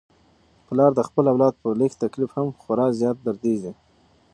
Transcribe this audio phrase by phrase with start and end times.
[0.67, 3.71] پلار د خپل اولاد په لږ تکلیف هم خورا زیات دردیږي.